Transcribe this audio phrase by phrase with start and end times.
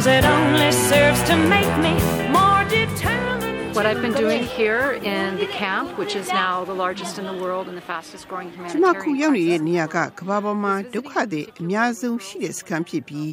[0.00, 1.92] Cause it only serves to make me
[2.38, 3.76] more determined.
[3.76, 7.34] What I've been doing here in the camp, which is now the largest in the
[7.42, 9.68] world and the fastest growing ကျမခု humanitarian ရောက်နေတဲ့ crisis.
[9.68, 13.30] နေရာကကမ္ဘာပေါ်မှာဒုက္ခတွေအများဆုံးရှိတဲ့စခန်းဖြစ်ပြီး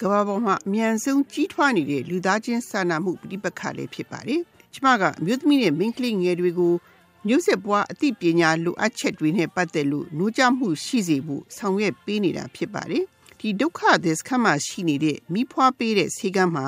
[0.00, 4.40] ကမ္ဘာပေါ်မှာအမြန်ဆုံးကြီးထွားနေတဲ့လူသားချင်းစာနာမှုပြိပက္ခလည်းဖြစ်ပါတယ်။
[4.74, 6.74] ကျမကအမျိုးသမီးနဲ့မိန်းကလေးငယ်တွေကို
[7.28, 13.04] မျိုးဆက်ပွားအသိပညာလိုအပ်ချက်တွေနဲ့ပတ်သက်လို့နှိုးကြမှုရှိစေဖို့ဆောင်ရွက်ပေးနေတာဖြစ်ပါတယ်။
[13.42, 16.66] ဒီဒုက္ခတွေစခန်းမှာရှိနေတဲ့မိဖွားပေးတဲ့ဆေးကမ်းမှာ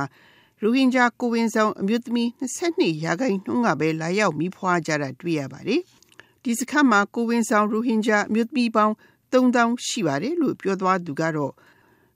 [0.63, 5.81] ရိုဟင်ဂျာကိုဝင်ဆောင်အမျိုးသမီး22ရာခိုင်နှုန်းကပဲလာရောက်မိဖွားကြတာတွေ့ရပါတယ်။
[6.43, 8.95] ဒီစခန်းမှာကိုဝင်ဆောင်ရိုဟင်ဂျာအမျိုးသမီးပေါင်း
[9.33, 11.53] 3000ရှိပါတယ်လို့ပြောသွားသူကတော့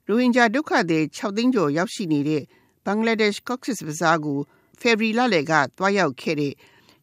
[0.07, 2.43] ရိုဟင်ဂျာဒုက္ခသည်6သိန်းကျော်ရောက်ရှိနေတဲ့
[2.85, 4.39] ဘင်္ဂလားဒေ့ရှ် Cox's Bazar ကို
[4.79, 6.53] ဖေဗရီလလယ်ကတွားရောက်ခဲ့တဲ့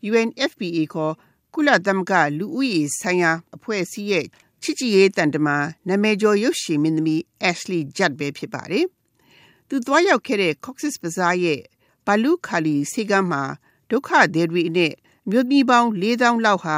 [0.09, 1.15] UNFPA ခေါ်
[1.55, 4.27] ကုလသမဂ္ဂလူဦးရေဆိုင်ရာအဖွဲ့အစည်းရဲ့
[4.67, 8.87] ချစ်ကြည်ရေးတန်တမန်နာမည်ကျော်ရုပ်ရှင်မင်းသမီး Ashley Judd ပဲဖြစ်ပါတယ်။
[9.69, 11.61] သူသွားရောက်ခဲ့တဲ့ Cox's Bazar ရဲ့
[12.07, 13.43] ဘာလူခါလီစေကမ်းမှာ
[13.91, 14.93] ဒုက္ခသည်တွေနဲ့
[15.27, 16.77] အမျိုးသမီးပေါင်း4000လောက်ဟာ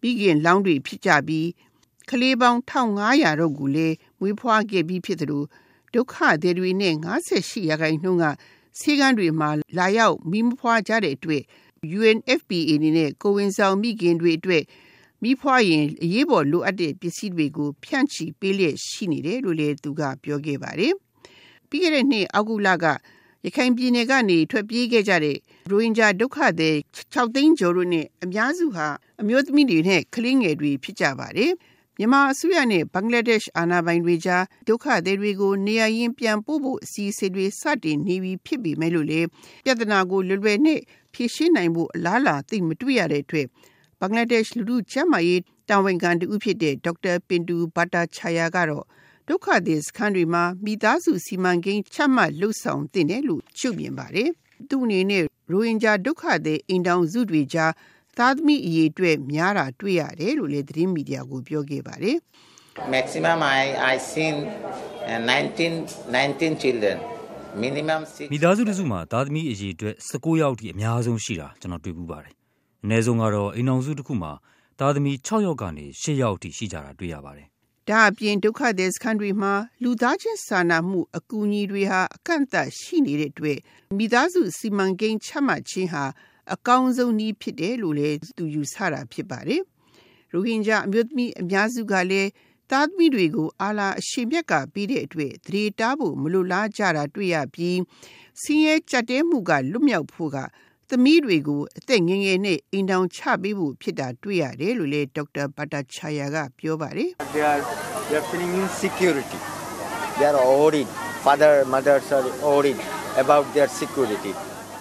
[0.00, 1.48] ပြီးခင်လောင်းတွေဖြစ်ကြပြီး
[2.10, 5.46] ကလေးပေါင်း1500တို့ကိုလည်းမွေးဖွားခဲ့ပြီးဖြစ်တယ်လို့
[5.94, 6.94] ဒုက္ခသည်တွေနဲ့
[7.32, 8.24] 58ရာခိုင်နှုန်းက
[8.80, 11.42] စေကမ်းတွေမှာလာရောက်မိမဖွားကြတဲ့အတွက်
[11.98, 14.62] UNFPA အနေနဲ့ကိုဝင်ဆောင်မိခင်တွေအတွက်
[15.24, 20.92] မိဖွားရင်အရေးပေါ်လိုအပ်တဲ့ပစ္စည်းတွေကိုဖြန့်ချီပေးလျက်ရှိနေတယ်လို့လည်းသူကပြောခဲ့ပါတယ်။
[21.68, 22.86] ပြီးခဲ့တဲ့နှစ်အောက်တိုဘာလက
[23.44, 25.36] ရခိုင်ပြည်နယ်ကနေထွက်ပြေးခဲ့ကြတဲ့
[25.70, 26.76] ရိုဟင်ဂျာဒုက္ခသည်
[27.12, 28.86] 6သိန်းကျော်တို့နဲ့အများစုဟာ
[29.20, 31.52] အမျိုးသမီးတွေနဲ့ကလေးငယ်တွေဖြစ်ကြပါတယ်။
[31.98, 39.20] မြန်မာအစိုးရနဲ့ဘင်္ဂလားဒေ့ရှ်အာဏာပိုင်တွေကြားဒုက္ခသည်တွေကိုနေရာရင်းပြန်ပို့ဖို့အစီအစဉ်တွေစတင်နေပြီဖြစ်ပေမဲ့လို့လေ
[39.64, 40.80] ပြဿနာကိုလွယ်လွယ်နဲ့
[41.14, 43.50] ဖြေရှင်းနိုင်ဖို့အလားအလာသိပ်မတွေ့ရတဲ့အတွက်ဘ
[44.04, 48.84] င်္ဂလားဒေ့ရှ်လူထုကျန်းမာရေးတာဝန်ခံတူဖြစ်တဲ့ဒေါက်တာပင်တူဘာတာချာယာကတော့
[49.28, 54.28] ဒုက္ခသည်စခန်းတွေမှာမိသားစုစီမံကိန်းချမှတ်လှုပ်ဆောင်တင်တယ်လို့ရှုမြင်ပါတယ်။
[54.68, 57.72] သူ့အနေနဲ့ရိုဟင်ဂျာဒုက္ခသည်အိမ်တောင်စုတွေကြား
[58.18, 62.16] သားသမီးအရေးအတွက်များတာတွေ့ရတယ်လို့လည်းသတင်းမီဒီယာကိုပြောခဲ့ပါတယ်။
[62.94, 63.62] Maximum I
[63.92, 64.34] I seen
[65.12, 66.96] uh, 19 19 children.
[67.64, 72.32] Minimum 6မိသားစုတစ်စုမှာသားသမီးအရေအတွက်16ယောက်ထိအများဆုံးရှိတာကျွန်တော်တွေ့ပူပါတယ်။
[72.84, 74.32] အနည်းဆုံးကတော့အိမ်အောင်စုတစ်ခုမှာ
[74.78, 77.48] သားသမီး6ယောက်ကနေ10ယောက်ထိရှိကြတာတွေ့ရပါတယ်
[77.88, 79.52] ဒါအပြင်ဒုက္ခသည်စခန်းတွေမှာ
[79.82, 83.58] လူသားချင်းစာနာမှုအကူအညီတွေဟာအကန့်အသတ်ရှိနေတဲ့အတွက်
[83.98, 86.04] မိသားစုစီမံကိန်းချမှတ်ခြင်းဟာ
[86.54, 89.62] အကောင်းဆုံးနည်းဖြစ်တယ်လို့လည်းသူယူဆတာဖြစ်ပါတယ်။
[90.32, 92.30] ရိုဟင်ဂျာအမျိုးသမီးအများစုကလည်း
[92.70, 97.78] သားသမီးတွေကိုအာလာအရှင်မြတ်ကပေးတဲ့အတွက်သတိတားဖို့မလိုလားကြတာတွေ့ရပြီး
[98.42, 100.38] ဆင်းရဲကြက်တဲမှုကလွတ်မြောက်ဖို့က
[100.90, 107.60] သမီးတွေကိုအသက်ငယ်ငယ်နဲ့အိမ်တောင်ချပေးဖို့ဖြစ်တာတွေ့ရတယ်လို့လည်းဒေါက်တာဘာတာချာယာကပြောပါတယ်။ they are
[108.08, 109.38] they are feeling insecurity.
[110.18, 110.88] They are worried.
[111.24, 112.80] Father, mothers are worried
[113.22, 114.32] about their security.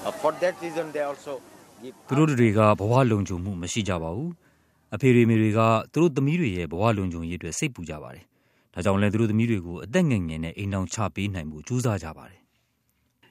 [0.06, 1.34] Uh, for that reason, they also
[1.82, 1.94] give.
[2.08, 4.30] သူတို့တွေကဘဝလုံခြုံမှုမရှိကြပါဘူး။
[4.96, 5.60] အဖေတွေမိတွေက
[5.94, 8.26] သူတို့သမီးတွေရဲ့ဘဝလုံခြုံရေးအတွက်စိတ်ပူကြပါတယ်။
[8.74, 12.42] ဒါကြောင့်လည်းသူတို့သမီးတွေကိုအသက်ငယ်ငယ်နဲ့အိမ်အောင်ချပေးနိုင်မှုကြိုးစားကြပါတယ်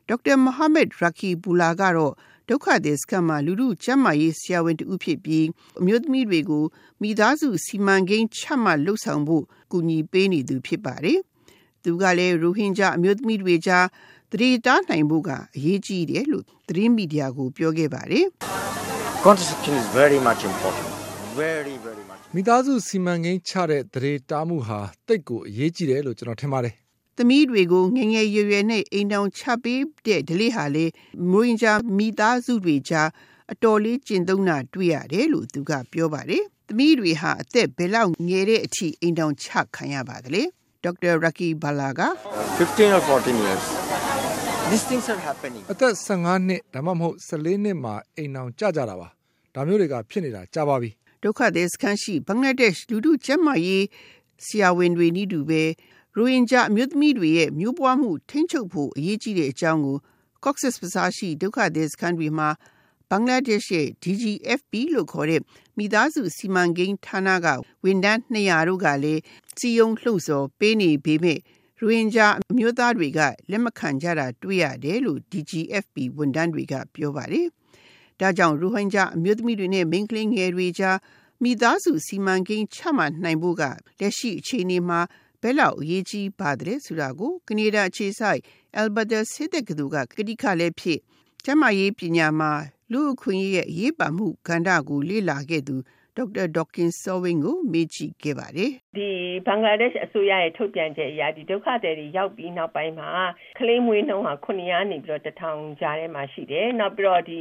[0.09, 2.12] ဒေါက်တာမိုဟာမက်ရာကီဘူလာကတော့
[2.48, 5.47] ဒုက္ခသည်စခန်းမှာလူလူကျန်းမာရေးဆရာဝန်တူဖြစ်ပြီး
[5.80, 6.64] အမျိုးသမီးတွေကို
[7.03, 11.19] မိသားစုစီမံကိန်းချမှတ်လှုပ်ဆောင်ဖို့ကူညီပေးနေသူဖြစ်ပါတယ်။
[11.82, 13.86] သူကလည်းရိုဟင်ဂျာအမျိုးသမီးတွေကြား
[14.31, 18.26] သတိတားနိုင်ဖို့ကအရေးကြီးတယ်လို့သတင်းမီဒီယာကိုပြောခဲ့ပါတယ်။
[19.26, 20.88] Contraception is very much important.
[21.42, 22.22] Very, very much.
[22.34, 26.75] မိသားစုစီမံကိန်းချတဲ့သတိတားမှုဟာတိတ်ကိုအရေးကြီးတယ်လို့ကျွန်တော်ထင်ပါတယ်
[27.17, 30.87] သမီးတွေကိုငယ်ငယ်ရွယ်ရွယ်နဲ့အိမ်တောင်ချပေးတဲ့ဒလေးဟာလေ
[31.31, 33.09] မွေးကြမိသားစုတွေကြား
[33.53, 40.43] အတော်လေးကျင့်သုံးတာတွေ့ရတယ်လို့သူကပြောပါတယ်။သမီးတွေဟာအသက်ဘယ်လောက်ငယ်တဲ့အထိအိမ်တောင်ချခံရပါသလဲ။
[40.84, 42.00] ဒေါက်တာရာကီဘာလာက
[42.59, 43.65] 15 or 14 years.
[44.71, 45.62] These things are happening.
[45.73, 49.09] အသက်15နှစ်ဒါမှမဟုတ်14နှစ်မှာအိမ်အောင်ကြကြတာပါ
[49.55, 50.91] ဒါမျိုးတွေကဖြစ်နေတာကြာပါပြီ
[51.23, 53.85] ဒုက္ခသည်စခန်းရှိဘင်္ဂလားဒေ့ရှ်လူထုကျန်းမာရေး
[54.47, 55.62] ဆရာဝန်တွေနီးတူပဲ
[56.17, 59.99] ရိုဟင်ဂျာအမျိုးသမီးတွေရဲ့မျိုးပွားမှုထိန်းချုပ်ဖို့အရေးကြီးတဲ့အကြောင်းကို
[60.44, 62.49] Cox's Bazar ရှိဒုက္ခသည်စခန်းတွေမှာ
[63.11, 65.41] ဘင်္ဂလားဒေ့ရှ်ရဲ့ DGFP လို့ခေါ်တဲ့
[65.79, 67.47] မိသားစုစီမံကိန်းဌာနက
[67.85, 69.20] ဝန်ထမ်း200တို့ကလည်း
[69.59, 71.38] စီယုံလှုပ်ဆော်ပေးနေပေမဲ့
[71.79, 73.20] ရိုဟင်ဂျာအမျိုးသားတွေက
[73.50, 77.47] လက်မခံကြတာတွေ့ရတယ်လို့ DGFP ဝန်ထမ်းတွေကပြောပါတယ်။
[78.20, 80.99] ဒါကြောင့်ရိုဟင်ဂျာအမျိုးသမီးတွေနဲ့မိန်းကလေးငယ်တွေကြား
[81.43, 83.62] မိသားစုစီမံကိန်းချမှတ်နိုင်ဖို့က
[84.00, 85.00] လက်ရှိအခြေအနေမှာ
[85.43, 88.41] ဘယ်လောက်အရေးကြီးပါတယ်ဆိုတာကိုကနေဒါအခြေစိုက်
[88.81, 90.99] Alberta ဆေးတက္ကသိုလ်ကကတိကလည်းဖြစ်
[91.44, 92.53] ကျန်းမာရေးပညာမှာ
[92.93, 95.77] လူအခွင့်အရေးရဲ့အရေးပါမှုကဏ္ဍကိုလေ့လာခဲ့သူ
[96.17, 99.09] ဒေါက်တာဒေါကင်ဆောဝင်းကိုမေးကြည့်ခဲ့ပါတယ်။ဒီ
[99.47, 103.11] ဘင်္ဂလားဒေ့ရှ်အစိုးရရဲ့ထုတ်ပြန်ချက်အရဒီဒုက္ခသည်တွေရောက်ပြီးနောက်ပိုင်းမှာ
[103.59, 107.41] ကလေးမွေးနှုန်းဟာ900နေပြီးတော့1000ကြားထဲမှာရှိတယ်။နောက်ပြီးတော့ဒီ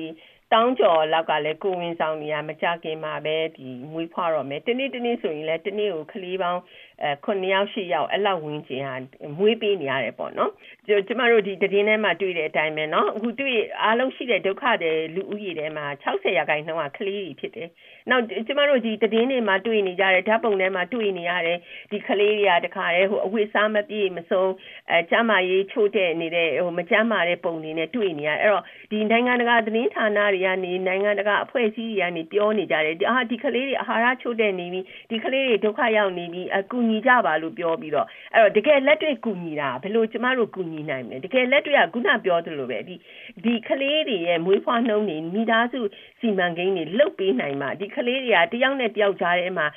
[0.53, 6.61] တောင်းကျော်လောက်ကလည်းကိုဝင်ဆောင်နေရမကြခင်မှာပဲဒီမွေးဖွားတော့မယ်တနေ့တနေ့ဆိုရင်လည်းတနေ့ကိုကလေးပေါင်း
[7.03, 8.95] အဲ9ယောက်10ယောက်အဲ့လောက်ဝင်းကျင်ဟာ
[9.37, 10.51] မွေးပေးနေရတယ်ပေါ့နော်
[10.87, 17.69] ကျကျမတို့ဒီတည်င်းထဲမှာတွေ့တဲ့အတိုင်းပဲနော်အခုတွေ့အားလုံးရှိတဲ့ဒုက္ခတွေလူဦးရေထဲမှာ60ရာခိုင်နှုန်းကကလေးတွေဖြစ်တယ်
[18.09, 21.57] နောက်ကျမတို့ဒီတည်င်းတွေမှာတွေ့နေကြတဲ့ဓာတ်ပုံထဲမှာတွေ့နေရတဲ့
[21.91, 24.51] ဒီကလေးတွေကတခါတည်းဟိုအဝိစားမပြေမဆုံး
[24.89, 42.95] အဲကျမရေးချို့တဲ့နေတဲ့ဟိုမကျမ်းမာတဲ့ပုံတွေနဲ့တွေ့နေရအဲ့တော့ဒီနိုင်ငံတကာတည်င်းဌာနတွေကနေနိုင်ငံတကာအဖွဲ့အစည်းတွေကနေပြောနေကြတယ်အာဒီကလေးတွေအာဟာရချို့တဲ့နေပြီဒီကလေးတွေဒုက္ခရောက်နေပြီအကူညီကြပါလို့ပြောပြီးတော့အဲ့တော့တကယ်လက်တွေ့ကူညီတာဘယ်လိုကျမတို့ကူညီနိုင်မလဲတကယ်လက်တွေ့ကခုနပြောသလိုပဲဒီ
[43.43, 45.79] ဒီကလေးတွေရဲ့မွေးဖွားနှုန်းတွေမိသားစု
[46.19, 49.67] စီမံကိန်းတွေလုတ်ပေးနိုင်မှာဒီကလေးတွေကတယောက်နဲ့တယောက်ကြားထဲမှာ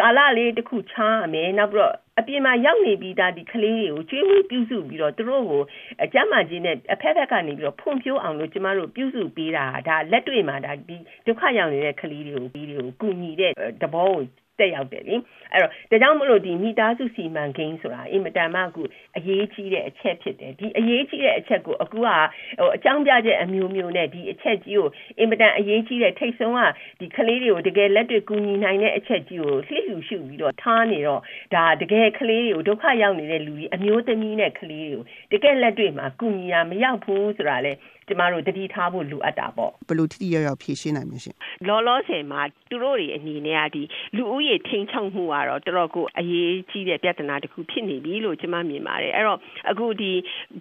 [0.00, 5.62] ကာလလေးတစ်ခုချားရမယ်နောက်ပြီးတော့အပြင်မှာရောက်နေပြီးသားဒီကလေးတွေကိုကျွေးမွေးပြုစုပြီးတော့သူတို့ကို
[6.02, 10.96] အကျမ်းမာခြင်းနဲ့အဖက်ဖက်ကနေပြီးတော့ဖွံ့ဖြိုးအောင်လို့ကျမတို့ပြုစုပေးတာဒါလက်တွေ့မှာဒါဒီ
[11.26, 13.52] ဒုက္ခရောက်နေတဲ့ကလေးတွေကိုပြီးတွေကိုကူညီတဲ့
[13.82, 14.22] တဘောကို
[14.60, 15.14] တက်ရောက်တယ်လေ
[15.52, 18.82] အဲ့တော့ဒါကြောင့်မလို့ဒီမိသားစုစီမံကိန်းဆိုတာအင်မတန်မှအခု
[19.16, 26.60] အရေးကြီးတဲ့အချက်ဖြစ်တယ်ဒီအရေးကြီးတဲ့အချက်ကိုအခုကဟိုအကြောင်းပြချက်အမျိုးမျိုးနဲ့ဒီအချက်ကြီးကိုအင်မတန်အရေးကြီးတဲ့ထိတ်ဆုံးက
[27.00, 31.20] ဒီကလေးတွေကိုတကယ်လက်တွေ့ကူညီနိုင်တဲ့အချက်ကြီးကိုလှစ်လှူရှုပြီးတော့ထားနေတော့
[31.54, 35.02] ဒါတကယ်ကလေးတွေကိုဒုက္ခရောက်နေတဲ့လူတွေအမျိုးသမီးနဲ့ကလေးတွေကို
[35.32, 37.72] တကယ်လက်တွေ့မှာကူညီရမရောက်ဘူးဆိုတာလေ
[38.08, 41.36] ကျမတို့တတိထားဖို့လိုအပ်တာပေါ့ဘယ်လိုထိထိရောက်ရောက်ဖြည့်ရှင်းနိုင်မလဲရှင်
[41.68, 42.40] လောလောဆယ်မှာ
[42.70, 43.82] သူတို့တွေအနေနဲ့ကဒီ
[44.16, 49.38] လူဦးရေထိန်းချုပ်မှုကတော့တော်တော်ကိုအရေးကြီးတဲ့ပြဿနာတစ်ခုဖြစ်နေပြီလို့ကျမမြင်ပါတယ်အဲ့တော့
[49.70, 50.12] အခုဒီ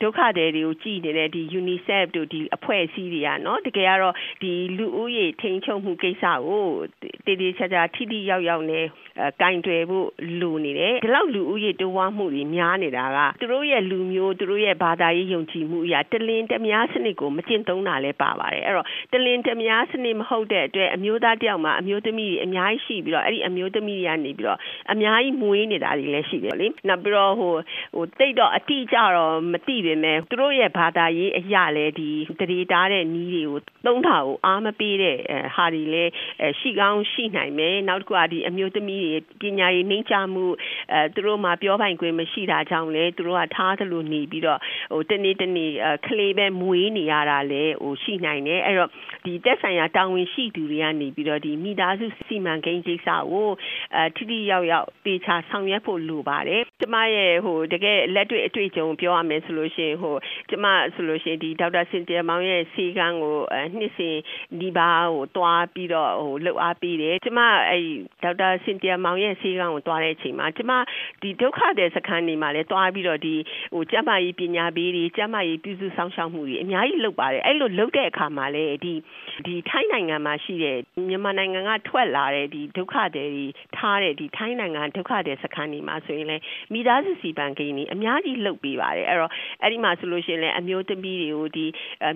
[0.01, 6.65] ဒုက္ခသည်တွေကိုကြည်နေတဲ့ဒီ UNICEF တို့ဒီအဖွဲ့အစည်းတွေကနော်တကယ်ကတော့ဒီလူဦးရေထိန်းချုပ်မှုကိစ္စကို
[7.25, 8.85] တည်တည်ချာချာထိထိရောက်ရောက်နဲ့
[9.41, 10.07] ကင်တွယ်ဖို့
[10.41, 24.59] လိုနေတယ်ဒီလောက်လူဦးရေတိုးဝါးမှုတွေများနေတာကသူတို့ရဲ့လူမျိုးသူတို့ရဲ့ဘာသာရေးယုံကြည်မှုအရာတလင်းတမယားစနစ်ကိုမကျင့်သုံးတာလည်းပါပါတယ်အဲ့တော့တလင်းတမယားစနစ်မဟုတ်တဲ့အတွက်အမျိုးသားတယောက်မှာအမျိုးသမီးတွေအများကြီးရှိပြီးတော့အဲ့ဒီအမျိုးသမီးတွေကနေပြီးတော့
[24.91, 27.53] အများကြီးမွေးနေတာတွေလည်းရှိတယ်လေနောက်ပြီးတော့ဟို
[27.95, 32.09] ဟိုတိတ်တော့အတိအကျတော့မသိပေမဲ့သူတို့ရဲ့ဘာသာရေးအရာလည်းဒီ
[32.39, 35.17] တရေတားတဲ့နီးတွေကိုသုံးတာကိုအားမပေးတဲ့
[35.55, 36.11] ဟာတွေလည်း
[36.59, 39.01] ရှိကောင်းရှိနိုင်မယ်နောက်တစ်ခုကဒီအမျိုးသမီး
[39.41, 40.45] တွေပညာရေးနှိမ့်ချမှု
[40.93, 44.59] အဲသူတို့မှာပြောပိုင်ခွင့်မရှိတာကြောင့်လေသူတို့ကထားသလိုနေပြီးတော့
[44.91, 45.71] ဟိုတနေ့တနေ့
[46.05, 48.89] ကလေးပဲမွေးနေရတာလေဟိုရှိနိုင်တယ်အဲ့တော့
[49.25, 53.49] ဒီတက်ဆိုင်ရာတာဝန်ရှိသူတွေကနေပြီးတော့ဒီမိသားစုစီမံကိန်းကိစ္စကို
[53.95, 60.15] အဲထိထိရောက်ရောက်တေချာဆောင်ရွက်ဖို့လိုပါတယ်ကျမရဲ့ဟိုတကယ်လက်တွေ့အတွေ့အကြုံပြောရမယ်ဆိုလို့ရှိရင်ဟို
[60.49, 63.37] ကျမဆိုလို့ရှိရင်ဒီဒေါက်တာစင်တီယာမောင်ရဲ့စီကန်းကို
[63.77, 64.17] နှစ်စဉ်
[64.61, 67.39] ဒီပါဟိုတွားပြီးတော့ဟိုလှုပ်အားပေးတယ်ကျမ
[67.69, 67.79] အဲ
[68.23, 70.71] ဒေါက်တာစင်တီယာမောင်ရဲ့စီကန်းကိုတွားတဲ့အချိန်မှာကျမ
[71.21, 73.35] ဒီဒုက္ခတဲ့စခန်းနေမှာလဲတွားပြီးတော့ဒီ
[73.73, 78.93] ဟိုကျမကြီးပညာပေးတွေကျမကြီးပြုစုဆောင်ရှောက်မှုတွေအများကြီးလုပ်ပါတယ်အဲ့လိုလုပ်တဲ့အခါမှာလဲဒီ
[79.45, 80.77] ဒီထိုင်းနိုင်ငံမှာရှိတဲ့
[81.07, 83.25] မြန်မာနိုင်ငံကထွက်လာတဲ့ဒီဒုက္ခတွေ
[83.77, 86.37] ထားတဲ့ဒီထိုင်းနိုင်ငံဒုက္ခတွေစခန်းနေမှာဆိုရင်လဲ
[86.73, 89.31] မိသားစုစီပံကိန်းတွေအများကြီးလုပ်ပေးပါတယ်အဲ့တော့
[89.61, 91.65] အဲ့ဒီမှာဆိုလို့ရှိရင်လဲအမျိုးသမီးတွေကိုဒီ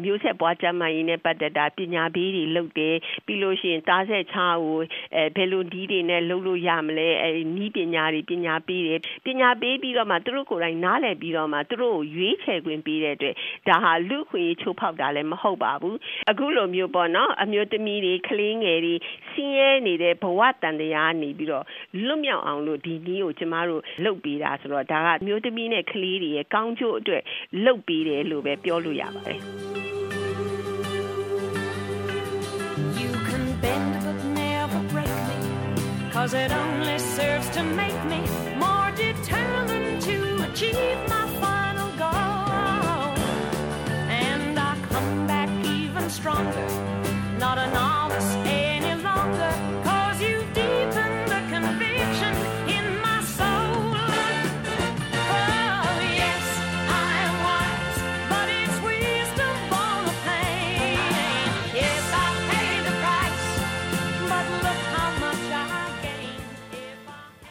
[0.04, 2.96] မျိုးဆက်ပွားကျန်းမာရေးနဲ့ပတ်သက်တာပညာပေးတွေလုပ်တယ်
[3.26, 4.80] ပြီးလို့ရှိရင်သားဆက်ချားကို
[5.16, 13.36] အဲဘယ်လိုဒီတွေနဲ့လုပ်လို့ရမလဲအဲနီးပညာတွေပညာပေးတယ်ပညာပေးပြီးတော့မှသူတို့ကိုယ်တိုင်နားလည်ပြီးတော့မှသူတို့ကိုရွေးချယ်ခွင့်ပေးတဲ့အတွက်
[13.68, 15.98] ဒါဟာလူခွင့်ချိုးဖောက်တာလည်းမဟုတ်ပါဘူး
[16.30, 18.96] အခုလိုမျိုးပေါ့နော်အမျိုးသမီးတွေကလေးငယ်တွေ
[19.32, 21.65] ဆင်းရဲနေတဲ့ဘဝတန်တရားနေပြီးတော့
[22.07, 27.23] လွတ်မြောက်အောင်လို့ဒီနည်းကိုကျမတို့လုပ်ပေးတာဆိုတော့ဒါကအမျိုးသမီးနဲ့ကလေးတွေရဲ့ကောင်းကျိုးအတွက်
[27.65, 29.41] လုပ်ပေးတယ်လို့ပဲပြောလို့ရပါတယ်
[33.01, 35.39] You can bend but never break me
[36.15, 38.21] cause it only serves to make me
[38.65, 40.17] more determined to
[40.49, 40.92] achieve